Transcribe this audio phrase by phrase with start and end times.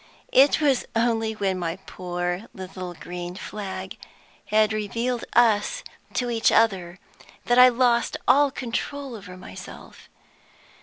[0.33, 3.97] It was only when my poor little green flag
[4.47, 5.83] had revealed us
[6.15, 6.97] to each other
[7.45, 10.09] that I lost all control over myself.